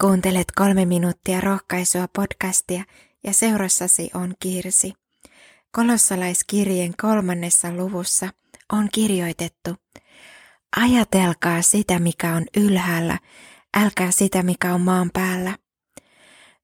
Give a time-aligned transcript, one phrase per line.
[0.00, 2.84] Kuuntelet kolme minuuttia rohkaisua podcastia
[3.24, 4.92] ja seurassasi on Kirsi.
[5.72, 8.28] Kolossalaiskirjeen kolmannessa luvussa
[8.72, 9.70] on kirjoitettu,
[10.76, 13.18] Ajatelkaa sitä, mikä on ylhäällä,
[13.76, 15.58] älkää sitä, mikä on maan päällä.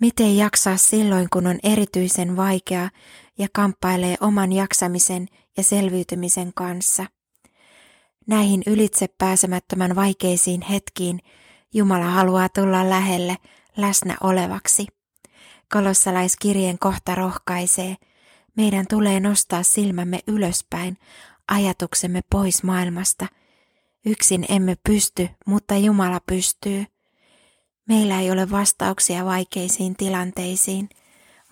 [0.00, 2.90] Miten jaksaa silloin, kun on erityisen vaikea
[3.38, 5.26] ja kamppailee oman jaksamisen
[5.56, 7.06] ja selviytymisen kanssa?
[8.26, 11.20] Näihin ylitse pääsemättömän vaikeisiin hetkiin
[11.74, 13.36] Jumala haluaa tulla lähelle
[13.76, 14.86] läsnä olevaksi.
[15.72, 17.96] Kolossalaiskirjeen kohta rohkaisee,
[18.56, 20.96] meidän tulee nostaa silmämme ylöspäin,
[21.48, 23.26] ajatuksemme pois maailmasta.
[24.06, 26.84] Yksin emme pysty, mutta Jumala pystyy.
[27.88, 30.88] Meillä ei ole vastauksia vaikeisiin tilanteisiin,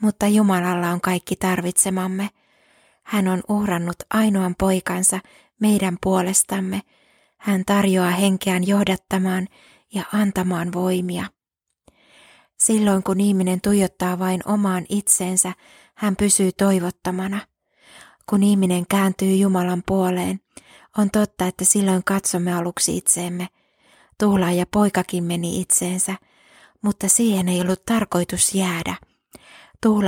[0.00, 2.30] mutta Jumalalla on kaikki tarvitsemamme.
[3.02, 5.20] Hän on uhrannut ainoan poikansa
[5.60, 6.80] meidän puolestamme.
[7.38, 9.48] Hän tarjoaa henkeään johdattamaan
[9.94, 11.26] ja antamaan voimia.
[12.58, 15.52] Silloin kun ihminen tuijottaa vain omaan itseensä,
[15.94, 17.40] hän pysyy toivottamana.
[18.28, 20.40] Kun ihminen kääntyy Jumalan puoleen,
[20.98, 23.48] on totta, että silloin katsomme aluksi itseemme.
[24.52, 26.14] ja poikakin meni itseensä,
[26.82, 28.94] mutta siihen ei ollut tarkoitus jäädä.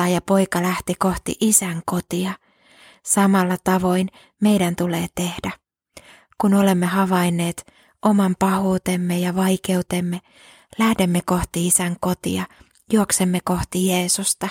[0.09, 2.33] ja poika lähti kohti isän kotia.
[3.03, 4.09] Samalla tavoin
[4.41, 5.51] meidän tulee tehdä.
[6.41, 7.74] Kun olemme havainneet
[8.05, 10.21] oman pahuutemme ja vaikeutemme,
[10.79, 12.47] lähdemme kohti isän kotia,
[12.93, 14.49] juoksemme kohti Jeesusta.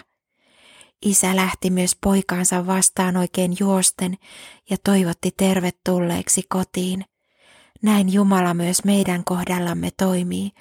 [1.05, 4.17] Isä lähti myös poikaansa vastaan oikein juosten
[4.69, 7.05] ja toivotti tervetulleeksi kotiin.
[7.81, 10.51] Näin Jumala myös meidän kohdallamme toimii,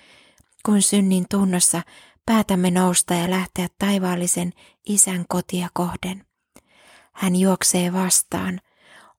[0.66, 1.82] kun synnin tunnossa
[2.26, 4.52] päätämme nousta ja lähteä taivaallisen
[4.86, 6.26] isän kotia kohden.
[7.12, 8.60] Hän juoksee vastaan,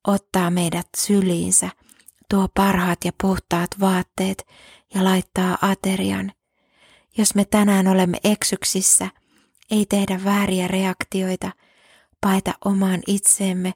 [0.07, 1.69] ottaa meidät syliinsä–
[2.33, 4.47] tuo parhaat ja puhtaat vaatteet
[4.93, 6.31] ja laittaa aterian.
[7.17, 9.09] Jos me tänään olemme eksyksissä,
[9.71, 11.51] ei tehdä vääriä reaktioita,
[12.21, 13.73] paeta omaan itseemme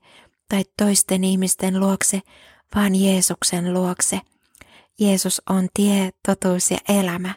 [0.50, 2.22] tai toisten ihmisten luokse,
[2.76, 4.22] vaan Jeesuksen luokse.
[5.00, 7.36] Jeesus on tie, totuus ja elämä.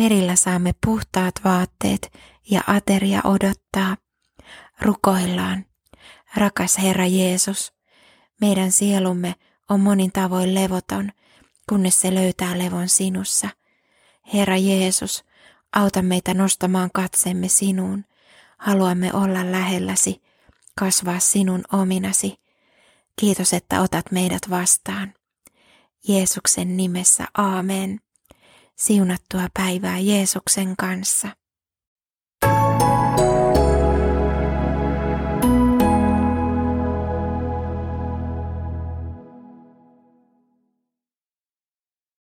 [0.00, 2.12] Perillä saamme puhtaat vaatteet
[2.50, 3.96] ja ateria odottaa.
[4.80, 5.64] Rukoillaan.
[6.36, 7.72] Rakas Herra Jeesus,
[8.40, 9.34] meidän sielumme
[9.70, 11.12] on monin tavoin levoton,
[11.68, 13.48] kunnes se löytää levon sinussa.
[14.34, 15.24] Herra Jeesus,
[15.76, 18.04] auta meitä nostamaan katsemme sinuun.
[18.58, 20.22] Haluamme olla lähelläsi,
[20.78, 22.34] kasvaa sinun ominasi.
[23.20, 25.14] Kiitos, että otat meidät vastaan.
[26.08, 28.00] Jeesuksen nimessä aamen.
[28.76, 31.28] Siunattua päivää Jeesuksen kanssa.